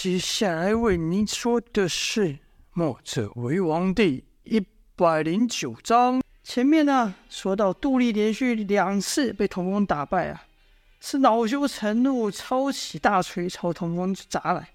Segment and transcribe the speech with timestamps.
[0.00, 2.26] 接下来为您说的是
[2.72, 6.22] 《墨者为王》第一百零九章。
[6.44, 10.44] 前面呢，说到杜丽连续两次被童风打败啊，
[11.00, 14.68] 是恼羞成怒，抄起大锤朝童风砸来。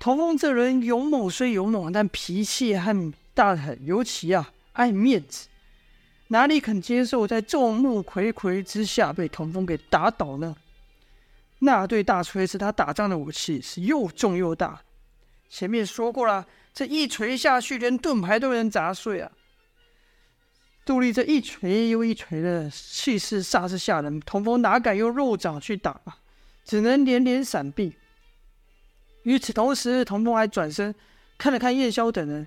[0.00, 5.46] 童风这人勇猛虽勇猛，但脾气很大很，尤其啊爱面子，
[6.26, 10.56] 哪里肯接受在众目睽睽之下被童风给打倒呢？
[11.60, 14.82] 那对大锤是他打仗的武器，是又重又大。
[15.48, 19.32] 前面说过了，这一锤下去，连盾牌都能砸碎啊！
[20.84, 26.18] 杜丽这一锤又一锤的气势煞是吓人，童风哪敢用肉掌去打啊？
[26.64, 27.94] 只能连连闪避。
[29.22, 30.94] 与此同时，童风还转身
[31.38, 32.46] 看了看燕霄等人，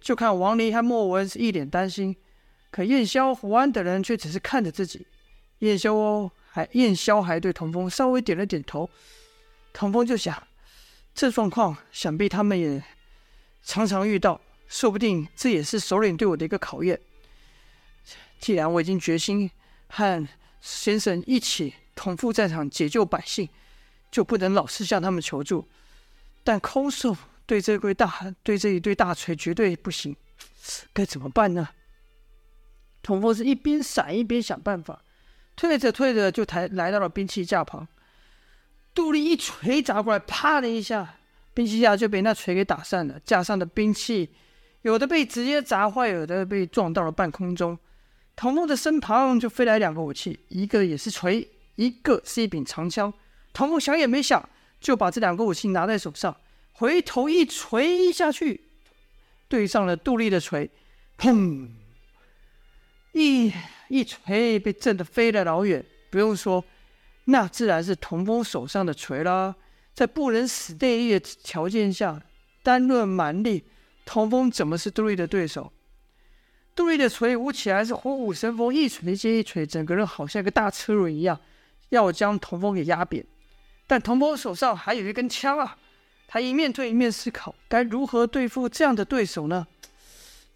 [0.00, 2.16] 就看王离和莫文是一脸担心，
[2.70, 5.06] 可燕霄、胡安等人却只是看着自己。
[5.58, 6.30] 燕霄哦。
[6.56, 8.88] 还燕霄还对童风稍微点了点头，
[9.74, 10.48] 童风就想，
[11.14, 12.82] 这状况想必他们也
[13.62, 16.98] 常常遇到，说不定这也是首领对我的一个考验。
[18.40, 19.50] 既然我已经决心
[19.88, 20.26] 和
[20.62, 23.46] 先生一起同赴战场解救百姓，
[24.10, 25.68] 就不能老是向他们求助。
[26.42, 30.16] 但空手对这对大对这一对大锤绝对不行，
[30.94, 31.68] 该怎么办呢？
[33.02, 35.02] 童风是一边闪一边想办法。
[35.56, 37.88] 退着退着，就抬来到了兵器架旁。
[38.94, 41.16] 杜丽一锤砸过来，啪的一下，
[41.52, 43.18] 兵器架就被那锤给打散了。
[43.24, 44.30] 架上的兵器，
[44.82, 47.78] 有的被直接砸坏，有的被撞到了半空中。
[48.34, 53.12] 童风的身旁就飞来两个武器，一个也是锤，一个是一柄长枪。
[53.54, 54.46] 童风想也没想，
[54.78, 56.36] 就把这两个武器拿在手上，
[56.72, 58.60] 回头一锤下去，
[59.48, 60.70] 对上了杜丽的锤，
[61.18, 61.70] 砰！
[63.12, 63.50] 一
[63.88, 66.64] 一锤被震得飞了老远，不用说，
[67.26, 69.54] 那自然是童风手上的锤啦。
[69.94, 72.20] 在不能死内力的条件下，
[72.62, 73.64] 单论蛮力，
[74.04, 75.72] 童风怎么是杜丽的对手？
[76.74, 81.40] 杜丽的锤舞起来是虎虎生风，一锤接一锤，整个人好像一个大车轮一样，
[81.88, 83.24] 要将童风给压扁。
[83.86, 85.78] 但童风手上还有一根枪啊，
[86.28, 89.66] 他一面对一面思考，该如何对付这样的对手呢？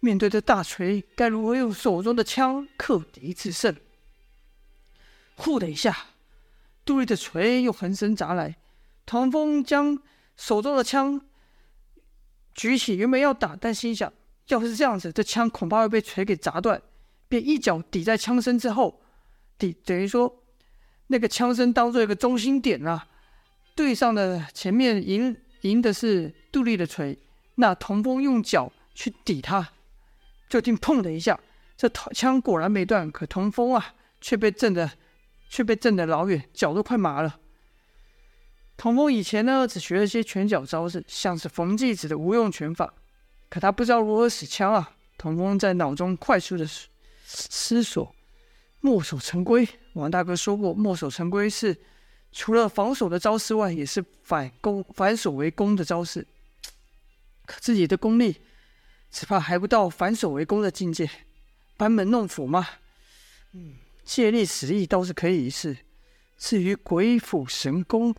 [0.01, 3.75] 面对这大锤，该如何用手中的枪克敌制胜？
[5.35, 5.95] 呼的一下，
[6.83, 8.55] 杜丽的锤又横身砸来。
[9.05, 9.97] 童风将
[10.35, 11.21] 手中的枪
[12.55, 14.11] 举起，原本要打，但心想，
[14.47, 16.81] 要是这样子，这枪恐怕会被锤给砸断，
[17.27, 19.01] 便一脚抵在枪身之后，
[19.57, 20.43] 抵等于说
[21.07, 23.07] 那个枪身当做一个中心点啊。
[23.75, 27.17] 对上的前面赢赢的是杜丽的锤，
[27.55, 29.69] 那童风用脚去抵他。
[30.51, 31.39] 就听“砰”的一下，
[31.77, 34.91] 这枪果然没断，可童风啊却被震得，
[35.47, 37.39] 却被震得老远，脚都快麻了。
[38.75, 42.93] 童风以前呢只学了些拳脚招式，像是冯继子的无用拳法，
[43.47, 44.91] 可他不知道如何使枪啊。
[45.17, 46.67] 童风在脑中快速的
[47.23, 48.13] 思索，
[48.81, 49.65] 墨守成规。
[49.93, 51.77] 王大哥说过，墨守成规是
[52.33, 56.27] 除了防守的招式外，也是反攻、反守为攻的招式。
[57.45, 58.35] 可自己的功力。
[59.11, 61.09] 只怕还不到反守为攻的境界，
[61.75, 62.67] 班门弄斧吗？
[63.51, 65.77] 嗯，借力使力倒是可以一试。
[66.37, 68.15] 至于鬼斧神工，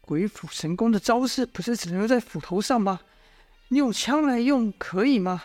[0.00, 3.00] 鬼斧神工的招式不是只能用在斧头上吗？
[3.68, 5.44] 你用枪来用可以吗？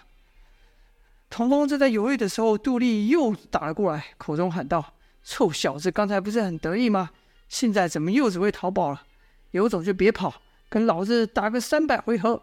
[1.30, 7.12] 童风正在犹豫的时候，杜丽又打了过来，口中喊道：“臭小子，刚才不是很得意吗？
[7.48, 9.06] 现在怎么又只会逃跑了？
[9.52, 12.42] 有种就别跑，跟老子打个三百回合。”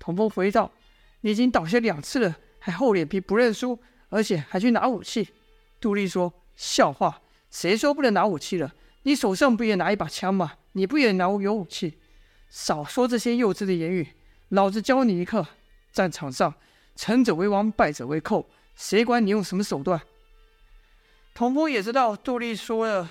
[0.00, 0.72] 童风回道。
[1.24, 3.80] 你已经倒下两次了，还厚脸皮不认输，
[4.10, 5.30] 而且还去拿武器。
[5.80, 8.74] 杜丽说：“笑话，谁说不能拿武器了？
[9.04, 10.52] 你手上不也拿一把枪吗？
[10.72, 11.98] 你不也拿有武器？
[12.50, 14.06] 少说这些幼稚的言语，
[14.50, 15.46] 老子教你一课。
[15.94, 16.52] 战场上，
[16.94, 19.98] 成者为王，败者为寇，谁管你用什么手段？”
[21.32, 23.08] 童风也知道杜丽说的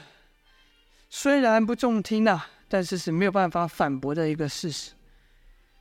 [1.10, 4.92] 虽然不中听呐、啊，但是是没有办法反驳的一个事实。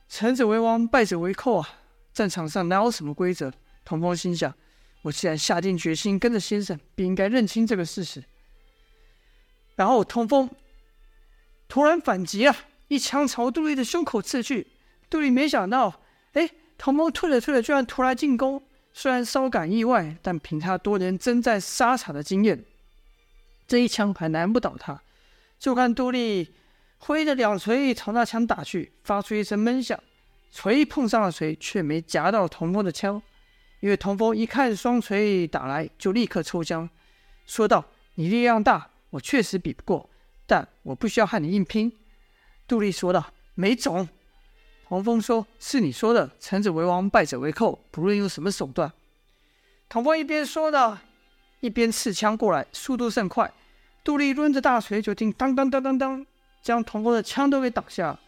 [0.09, 1.69] 成者为王，败者为寇啊。
[2.13, 3.51] 战场上哪有什么规则？
[3.83, 4.53] 童风心想：
[5.01, 8.23] 我既然下定决心跟着先生，便应该认清这个事实。
[9.75, 10.49] 然后童风
[11.67, 12.55] 突然反击啊，
[12.87, 14.67] 一枪朝杜丽的胸口刺去。
[15.09, 16.01] 杜丽没想到，
[16.33, 18.63] 哎，童风退了退了，居然突然进攻。
[18.93, 22.63] 虽然稍感意外，但凭他多年征战沙场的经验，
[23.67, 25.01] 这一枪还难不倒他。
[25.57, 26.53] 就看杜丽
[26.99, 29.99] 挥着两锤朝那枪打去，发出一声闷响。
[30.55, 33.19] 锤碰上了锤，却没夹到童风的枪，
[33.79, 36.87] 因为童风一看双锤打来，就立刻抽枪，
[37.47, 37.83] 说道
[38.15, 40.07] ：“你力量大，我确实比不过，
[40.45, 41.91] 但我不需要和你硬拼。”
[42.67, 44.07] 杜丽说道：“没种。
[44.87, 48.93] 童风说：“是你说的，成者为王，败者为寇，不论用什么手段。”
[49.89, 51.01] 童风一边说呢，
[51.61, 53.51] 一边刺枪过来，速度甚快。
[54.03, 56.23] 杜丽抡着大锤，就听当当当当当，
[56.61, 58.19] 将童风的枪都给挡下。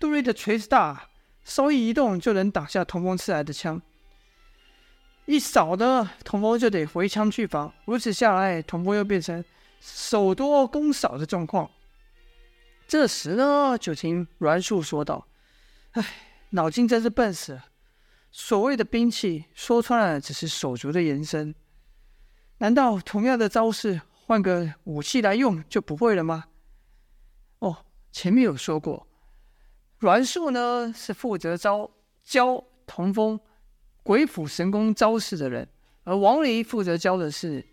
[0.00, 1.08] 杜丽的锤子大，
[1.44, 3.80] 稍一移动就能挡下童风刺来的枪。
[5.26, 7.72] 一扫呢，童风就得回枪去防。
[7.84, 9.44] 如此下来，童风又变成
[9.80, 11.70] 手多攻少的状况。
[12.88, 15.26] 这时呢，就听栾树说道
[15.92, 16.04] ：“哎，
[16.50, 17.64] 脑筋真是笨死了。
[18.30, 21.54] 所谓的兵器，说穿了只是手足的延伸。
[22.58, 26.44] 难道同样的招式？”换个武器来用就不会了吗？
[27.58, 29.06] 哦，前面有说过，
[30.02, 31.88] 栾树呢是负责招
[32.24, 33.38] 教童风
[34.02, 35.68] 鬼斧神工招式的人，
[36.02, 37.64] 而王离负责教的是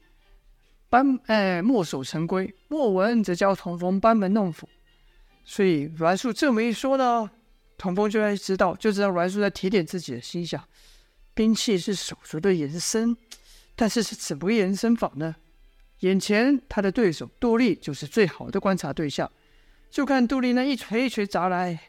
[0.89, 4.69] 班哎墨守成规，莫文则教童风班门弄斧。
[5.43, 7.27] 所以栾树这么一说呢，
[7.79, 10.63] 童风就该知道，就知道栾树在提点自己的心想：
[11.33, 13.17] 兵器是手足的延伸，
[13.75, 15.35] 但是是怎么个延伸法呢？
[16.01, 19.31] 眼前他的对手杜丽就是最好的观察对象，
[19.89, 21.88] 就看杜丽那一锤一锤砸来，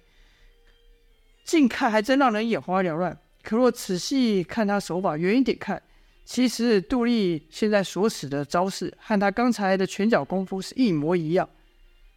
[1.45, 3.19] 近看还真让人眼花缭乱。
[3.43, 5.83] 可若仔细看他手法，远一点看，
[6.25, 11.49] 其实杜丽现在所使的招式和他刚才的拳脚功夫是一模一样。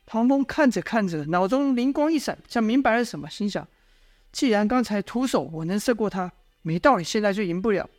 [0.05, 3.65] 唐风看着看着，脑中灵光一闪，像明白了什么，心想：
[4.33, 6.31] 既然刚才徒手我能胜过他，
[6.61, 7.89] 没道理现在就赢不了。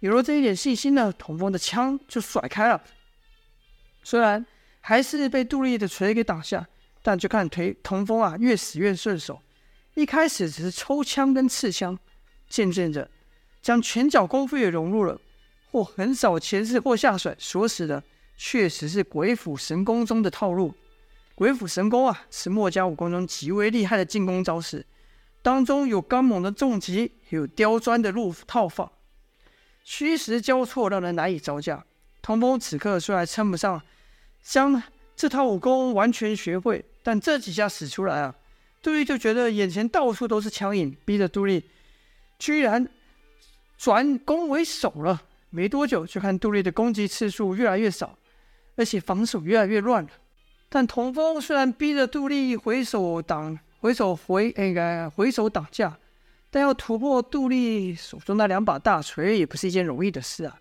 [0.00, 2.82] 有了这一点信心呢，童风的枪就甩开了。
[4.02, 4.44] 虽然
[4.80, 6.66] 还是被杜丽的锤给挡下，
[7.00, 9.40] 但就看腿童风啊越使越顺手。
[9.94, 11.98] 一开始只是抽枪跟刺枪，
[12.48, 13.08] 渐渐的
[13.62, 15.20] 将拳脚功夫也融入了，
[15.70, 18.02] 或横扫前刺，或下甩，所使的
[18.36, 20.74] 确实是鬼斧神工中的套路。
[21.36, 24.84] 鬼斧神工啊，是墨家武功中极为厉害的进攻招式，
[25.42, 28.92] 当中有刚猛的重击，有刁钻的入套法。
[29.82, 31.84] 虚实交错，让人难以招架。
[32.22, 33.82] 童风此刻虽然称不上
[34.42, 34.82] 将
[35.14, 38.34] 这套武功完全学会，但这几下使出来啊，
[38.84, 41.64] 杜丽就觉得眼前到处都是枪影，逼着杜丽
[42.38, 42.86] 居然
[43.78, 45.22] 转攻为守了。
[45.48, 48.18] 没多久，就看杜丽的攻击次数越来越少，
[48.76, 50.10] 而且防守越来越乱了。
[50.68, 55.96] 但童风虽然逼着杜丽回手挡、回手回应该回手挡架。
[56.50, 60.60] 但要突破杜丽手中那两把大锤，也不是一件容易的事啊！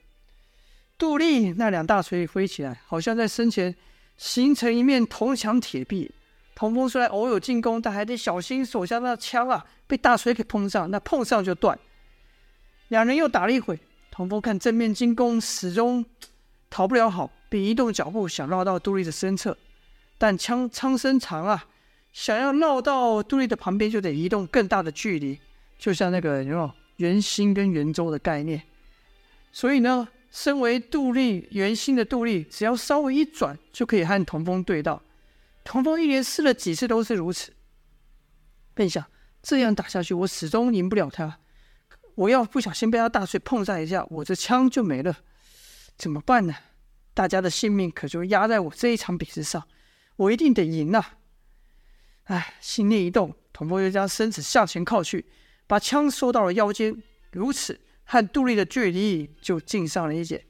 [0.97, 3.75] 杜丽那两大锤挥起来，好像在身前
[4.17, 6.09] 形成一面铜墙铁壁。
[6.55, 11.77] 童风虽然偶有进攻，但还得小心手下那枪啊，被大锤给碰上，那碰上就断。
[12.89, 13.79] 两人又打了一会，
[14.11, 16.05] 童风看正面进攻始终
[16.69, 19.57] 逃不了好，便移动脚步想绕到杜丽的身侧，
[20.17, 21.65] 但枪枪身长啊，
[22.11, 25.39] 想要绕到杜丽的旁边，就得移动更大的距离。
[25.79, 28.61] 就像那个有没有圆心跟圆周的概念，
[29.51, 35.01] 所以呢，身为杜丽圆心的杜丽，只要稍微一转，就可以和童风对到。
[35.63, 37.53] 童风一连试了几次都是如此，
[38.73, 39.05] 便想
[39.41, 41.39] 这样打下去，我始终赢不了他。
[42.15, 45.17] 我要不小心被他大锤碰上一下，我这枪就没了，
[45.97, 46.53] 怎么办呢？
[47.13, 49.67] 大家的性命可就压在我这一场比试上，
[50.15, 51.03] 我一定得赢呐！
[52.25, 55.25] 哎，心念一动，童风又将身子向前靠去。
[55.65, 60.45] 把枪收到了腰间，如此和杜丽的距离就近上了一截。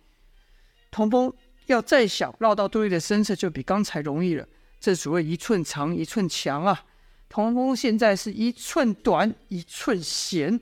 [0.92, 1.34] 童风
[1.68, 4.48] 要再想绕到杜丽的身侧，就比刚才容易了。
[4.84, 6.84] 这所谓一寸长一寸强啊！
[7.30, 10.60] 童风现在是一寸短一寸闲。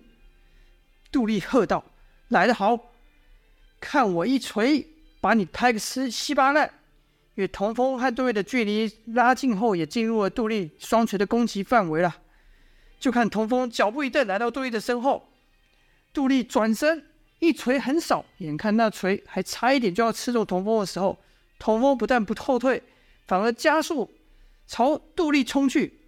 [1.11, 1.83] 杜丽喝道
[2.29, 2.77] ：“来得好，
[3.79, 4.87] 看我一锤
[5.19, 6.71] 把你拍个稀稀巴烂！”
[7.33, 12.15] 与童风和杜丽的距离拉近后，也进入了杜丽双锤的攻击范围了。
[12.99, 15.27] 就看童风脚步一蹬，来到杜丽的身后。
[16.13, 17.03] 杜丽转身
[17.39, 21.17] 一锤横扫，眼看那锤还差一点就要刺中童风的时候，
[21.57, 22.83] 童风不但不后退，
[23.31, 24.11] 反而加速
[24.67, 26.01] 朝杜丽冲去。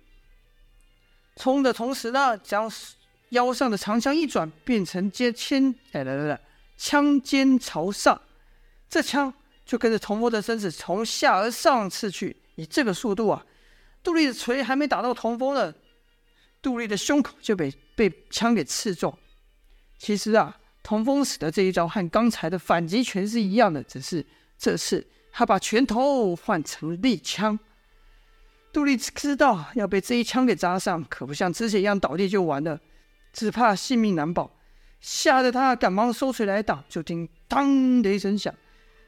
[1.38, 2.70] 冲的同时呢，将
[3.30, 6.42] 腰上的长枪一转，变成尖枪，哎来来来，
[6.76, 8.22] 枪尖朝上，
[8.90, 9.34] 这枪
[9.66, 12.36] 就跟着童风的身子从下而上刺去。
[12.56, 13.46] 以这个速度啊，
[14.04, 15.74] 杜丽的锤还没打到童风呢。
[16.62, 19.18] 杜丽的胸口就被被枪给刺中。
[19.98, 24.26] 其实啊，童风使的这一招和刚才的反击拳是一样的，只是
[24.58, 27.60] 这次他把拳头换成利枪。
[28.72, 32.80] 杜丽知道要被这一枪给扎上，可不像之前一样倒地就完了，
[33.34, 34.50] 只怕性命难保，
[35.02, 36.84] 吓得他赶忙收锤来挡。
[36.88, 38.54] 就听当的一声响，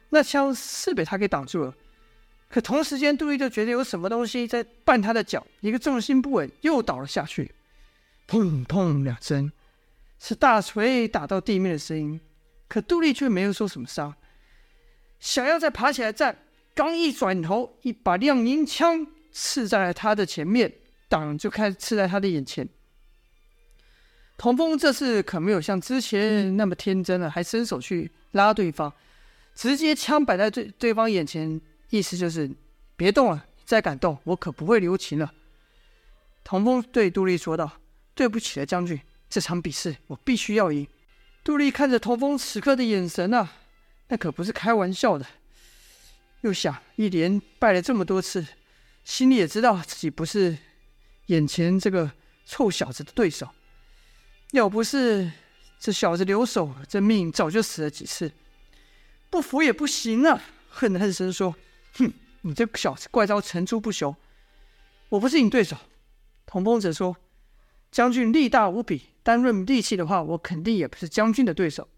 [0.09, 1.73] 那枪是被他给挡住了。
[2.49, 7.51] 可同时间，杜丽就觉得有什么东西在绊他的脚，一个重心不稳，又倒了下去。
[8.27, 9.51] 砰砰两声，
[10.19, 12.19] 是大锤打到地面的声音。
[12.67, 14.13] 可杜丽却没有受什么伤，
[15.25, 16.37] 想要再爬起来站，
[16.75, 20.71] 刚一转头，一把亮银枪刺在了他的前面，
[21.09, 22.69] 挡就开始刺在他的眼前。
[24.37, 28.93] 童风这次可没有像之前那么天真了，还伸手去拉对方，
[29.55, 31.59] 直接枪摆在对对方眼前。
[31.89, 32.51] 意思就是，
[32.95, 35.33] 别动了，再敢动，我可不会留情了。
[36.43, 37.79] 童风对杜丽说道
[38.13, 40.87] ：“对不起了，将军，这场比试我必须要赢。”
[41.43, 43.51] 杜丽看着童风此刻的眼神啊，
[44.07, 45.25] 那可不是开玩笑的。
[46.41, 48.45] 又想，一连败了这么多次，
[49.03, 50.57] 心里也知道自己不是
[51.27, 52.11] 眼前这个
[52.45, 53.49] 臭小子的对手。
[54.51, 55.31] 要不是
[55.79, 58.31] 这小子留守，这命早就死了几次。
[59.31, 60.41] 不服也不行啊！
[60.69, 61.55] 恨恨声说。
[61.93, 64.15] 哼，你这小子怪招层出不穷，
[65.09, 65.75] 我不是你对手。
[66.45, 67.17] 童风则说
[67.89, 71.89] ：“将军力大无比，单论力气的话，我肯定也不是将军的对手。”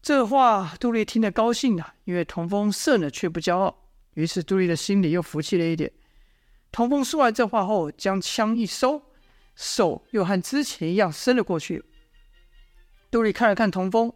[0.00, 5.92] 这话杜丽听得高兴啊，因为童风胜了却不骄傲，于是杜丽的心里又服气了一点。
[6.70, 9.02] 童风说完这话后，将枪一收，
[9.54, 11.84] 手又和之前一样伸了过去。
[13.10, 14.12] 杜丽看了看童风，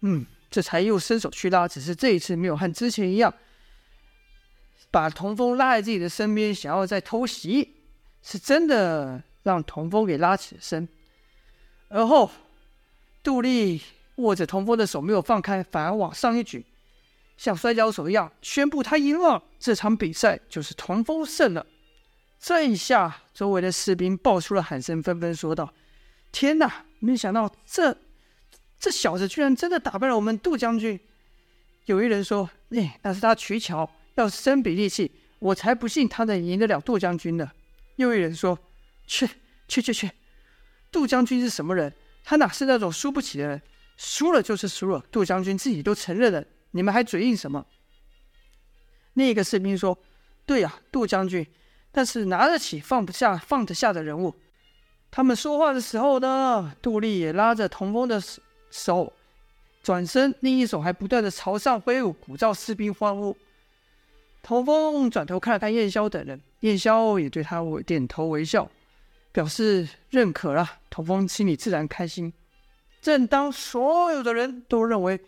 [0.00, 3.32] 嗯，这才又伸手去拉，只是这一次没有和之前一样。
[4.90, 7.76] 把童风拉在自己的身边，想要再偷袭，
[8.22, 10.88] 是真的让童风给拉起了身。
[11.88, 12.30] 而后，
[13.22, 13.82] 杜丽
[14.20, 16.64] 握着童风的手没有放开，反而往上一举，
[17.36, 19.42] 像摔跤手一样宣布他赢了。
[19.58, 21.66] 这场比赛就是童风胜了。
[22.38, 25.72] 这一下，周围的士兵爆出了喊声，纷纷说道
[26.32, 26.86] ：“天哪！
[26.98, 27.96] 没想到这
[28.78, 30.98] 这小子居然真的打败了我们杜将军。”
[31.86, 37.50] 有一人说：“哎，那是他取巧。”要是真比力气，我才不信他能赢得了杜将军呢。
[37.96, 38.58] 又一人说
[39.06, 39.26] ：“去
[39.68, 40.10] 去去去，
[40.90, 41.94] 杜将军是什么人？
[42.24, 43.62] 他哪是那种输不起的人？
[44.02, 47.66] 输了就是输了，杜将军自己都承认了，你们还嘴硬什么？”
[49.12, 49.98] 另一个士兵说
[50.46, 51.46] ：“对呀，杜将军，
[51.92, 54.34] 但是拿得起放不下，放得下的人物。”
[55.12, 58.18] 他们说话的时候呢，杜丽也拉着童风的
[58.70, 59.12] 手，
[59.82, 63.36] 转身，另一手还不断的朝上挥舞，鼓噪士兵欢呼。
[64.42, 68.70] 童风转头看了看燕霄等人，燕霄也对他点头微笑，
[69.30, 70.78] 表示认可了。
[70.88, 72.32] 童风心里自然开心。
[73.00, 75.18] 正当所有的人都认为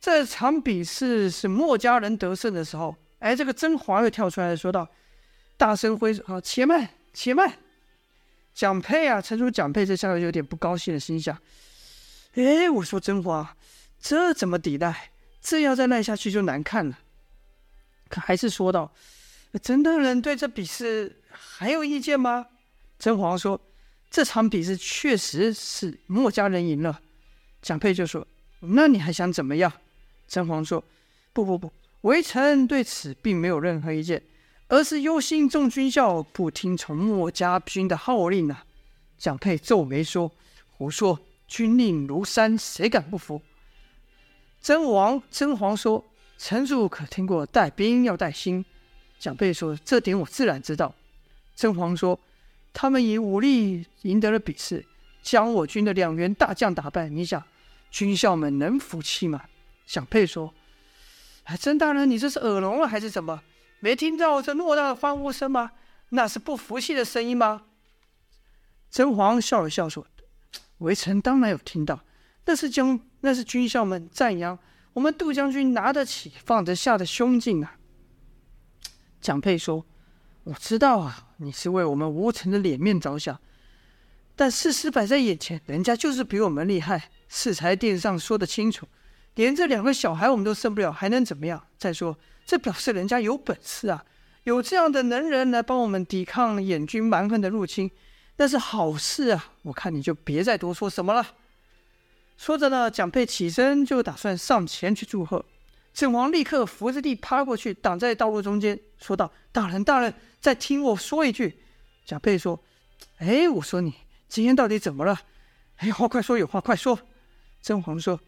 [0.00, 4.88] 这场比试是墨家人得胜的时候，哎，这个甄嬛又跳出来说道
[5.56, 7.52] ：“大声挥手，好，且慢，且慢。”
[8.54, 11.38] 蒋佩啊，陈叔蒋佩这下有点不高兴的心想
[12.34, 13.46] ：“哎，我说甄嬛，
[14.00, 15.10] 这怎么抵赖？
[15.40, 16.98] 这要再赖下去就难看了。”
[18.08, 18.92] 可还是说道
[19.62, 22.46] ：“真的人对这比试还有意见吗？”
[22.98, 23.60] 甄嬛说
[24.10, 27.00] ：“这场比试确实是墨家人赢了。”
[27.62, 28.26] 蒋佩就说
[28.60, 29.72] ：“那你还想怎么样？”
[30.26, 30.82] 甄嬛说
[31.32, 31.72] ：“不不不，
[32.02, 34.22] 微臣对此并没有任何意见，
[34.68, 38.64] 而是忧心众军校不听从墨家军的号令啊。”
[39.18, 40.30] 蒋佩皱眉说
[40.76, 43.42] ：“胡说，军令如山，谁敢不服？”
[44.62, 46.04] 甄王甄嬛说。
[46.40, 48.64] 臣主可听过带兵要带心？
[49.18, 50.94] 蒋佩说：“这点我自然知道。”
[51.56, 52.20] 甄嬛说
[52.80, 54.86] ：“他们以武力赢得了比试，
[55.20, 57.08] 将我军的两员大将打败。
[57.08, 57.42] 你想，
[57.90, 59.46] 军校们能服气吗？”
[59.84, 60.54] 蒋佩说
[61.42, 63.42] ：“哎，曾大人，你这是耳聋了还是怎么？
[63.80, 65.72] 没听到这偌大的欢呼声吗？
[66.10, 67.64] 那是不服气的声音吗？”
[68.92, 70.06] 甄嬛笑了笑说
[70.78, 72.04] ：“微臣当然有听到，
[72.44, 74.56] 那是将那是军校们赞扬。”
[74.94, 77.76] 我们杜将军拿得起放得下的胸襟啊！
[79.20, 79.84] 蒋佩说
[80.48, 83.38] ：“我知道啊，你是为我们吴城的脸面着想，
[84.34, 87.10] 但事实摆在眼前，人家就是比我们厉害。
[87.30, 88.88] 敕才殿上说得清楚，
[89.34, 91.62] 连这两个小孩我们都生不了，还能怎么样？
[91.76, 94.02] 再说，这表示人家有本事啊，
[94.44, 97.90] 有这样的能人来帮我们抵抗燕军蛮横的入侵，
[98.38, 99.52] 那是好事啊！
[99.64, 101.34] 我看你就别再多说什么了。”
[102.38, 105.44] 说着呢，蒋佩起身就打算上前去祝贺，
[105.98, 111.60] 甄嬛立刻扶着地趴过去，挡在道路中间，说道：“大人，大人，再听我说一句。”
[112.06, 112.62] 贾佩说
[113.18, 113.92] ：“哎，我说你
[114.28, 115.20] 今天到底怎么了？
[115.78, 117.00] 哎，话快说，有话快说。”
[117.60, 118.20] 甄嬛说：“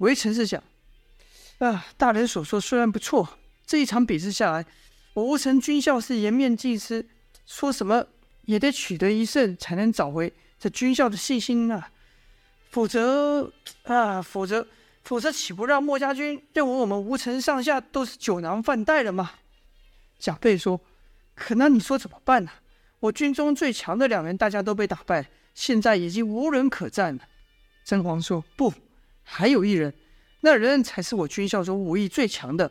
[0.00, 0.64] 微臣是想，
[1.58, 3.36] 啊，大人所说虽然不错，
[3.66, 4.64] 这一场比试下来，
[5.12, 7.06] 我吴城军校是颜面尽失，
[7.44, 8.06] 说什么
[8.46, 11.90] 也得取得一胜，才能找回这军校的信心啊。”
[12.72, 14.66] 否则啊，否则，
[15.02, 19.32] 否则岂不让墨家军认为我们吴城上下都是酒囊饭袋了吗？
[20.18, 20.80] 蒋佩说
[21.34, 22.50] ：“可那你说怎么办呢？
[23.00, 27.22] 我军中最强的两人大家都被打败，现在已经无人可战了。”
[27.84, 28.72] 甄嬛说：“不，
[29.22, 29.94] 还有一人，
[30.42, 32.70] 那人才是我军校中武艺最强的。”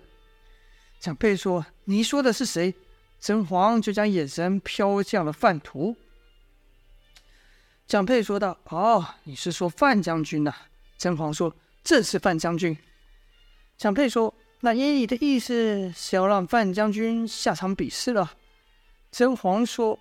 [1.00, 2.76] 蒋佩说：“你说的是谁？”
[3.20, 5.98] 甄嬛就将眼神飘向了范图。
[7.88, 10.54] 蒋佩说道：“哦，你是说范将军呐？”
[10.98, 11.56] 甄嬛说
[11.90, 12.78] ：“正是范将军。”
[13.76, 14.32] 蒋佩说
[14.62, 18.34] ：“那依你的意思是要让范将军下场比试了？”
[19.12, 19.98] 甄嬛说：“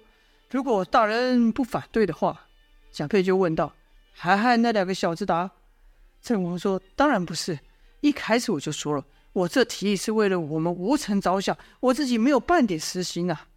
[0.53, 2.45] 如果大人不反对的话。”
[2.93, 3.75] 蒋佩就问道
[4.13, 5.51] ：“还和那两个小子打？”
[6.21, 7.59] 甄嬛说：“当然不是，
[8.03, 9.03] 一开始我就说了，
[9.33, 13.49] 我这提议是为了我们吴城着想，我自己没有半点私心啊。”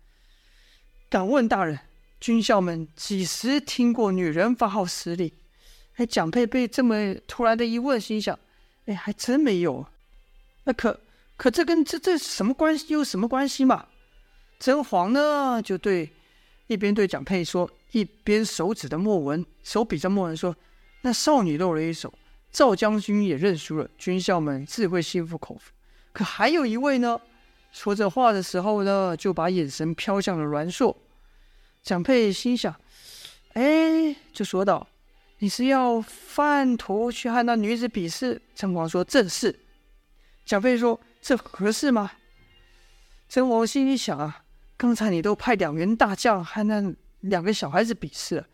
[1.11, 1.77] 敢问大人。
[2.21, 5.31] 军校们几时听过女人发号施令？
[6.01, 8.37] 哎，蒋佩被这么突然的一问，心想：
[8.87, 9.85] 哎，还真没有。
[10.63, 10.99] 那可
[11.37, 12.91] 可这跟这这什么关系？
[12.91, 13.85] 有什么关系嘛？
[14.59, 16.09] 甄嬛呢，就对
[16.65, 20.55] 一边对蒋佩说，一边手指的莫文，手比着莫文说
[21.01, 22.11] ：“那少女露了一手，
[22.51, 23.87] 赵将军也认输了。
[23.99, 25.71] 军校们自会心服口服。
[26.11, 27.21] 可还有一位呢？”
[27.71, 30.97] 说这话的时候呢，就把眼神飘向了阮硕。
[31.83, 32.75] 蒋佩心想
[33.53, 34.87] ：“哎，就说道，
[35.41, 39.59] 你是要范图去和那女子比试？”甄嬛说：“正是。”
[40.45, 42.11] 蒋飞说：“这合适吗？”
[43.27, 44.43] 甄嬛心里想啊，
[44.77, 48.47] 刚才你都派两员大将和那两个小孩子比试了，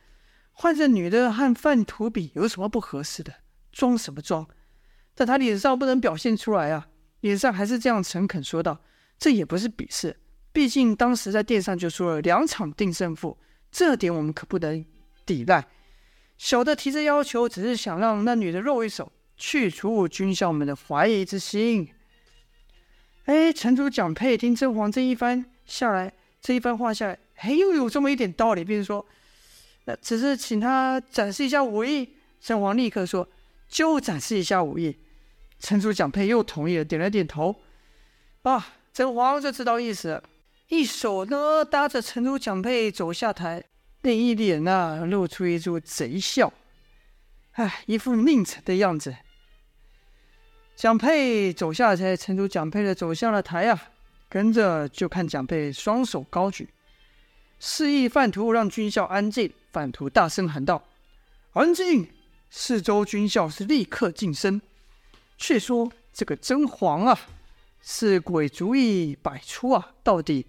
[0.54, 3.34] 换这女的和范图比，有什么不合适的？
[3.74, 4.48] 装什么装？
[5.14, 6.88] 但他脸上不能表现出来啊，
[7.20, 8.80] 脸上还是这样诚恳说道
[9.20, 10.16] ：“这也不是比试。”
[10.54, 13.38] 毕竟当时在殿上就说了两场定胜负，
[13.70, 14.86] 这点我们可不能
[15.26, 15.68] 抵赖。
[16.38, 21.90] 小的提这要求，只是想让那女的露一手，去除军校们的怀疑之心。
[23.26, 29.06] 哎，城主蒋佩听甄嬛这一番下来，这一番话下来，哎，又有这么一点道理，便说
[29.86, 33.28] ：“那只是请他展示一下武艺。”甄嬛立刻说
[33.68, 34.98] ：“就展示一下武艺。”
[35.60, 37.56] 城主蒋佩又同意了，点了点头。
[38.44, 40.24] 啊，甄嬛就知道意思了。
[40.70, 43.64] 一手呢搭着城主蒋佩走下台，
[44.08, 46.54] 那一脸呐、啊、露出一出贼笑，
[47.52, 49.14] 哎，一副佞臣的样子。
[50.78, 53.90] 蒋佩走下台，城主蒋佩的走向了台啊，
[54.30, 56.70] 跟着就看蒋佩双手高举，
[57.60, 59.52] 示意范图让军校安静。
[59.74, 60.82] 范图大声喊道
[61.52, 62.10] ：“安静！”
[62.50, 64.62] 四周军校是立刻噤声。
[65.38, 67.20] 却说这个甄嬛啊，
[67.82, 70.46] 是鬼主意百出啊，到底。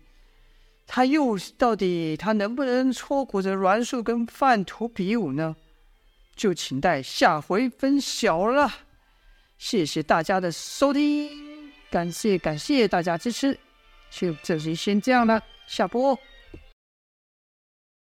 [0.91, 5.55] 他又到底他能不能戳破这阮硕跟范图比武呢？
[6.35, 8.73] 就请待下回分晓了。
[9.59, 11.29] 谢谢大家的收听，
[11.91, 13.59] 感谢感谢大家支持，
[14.11, 16.19] 就这里先这样了，下播。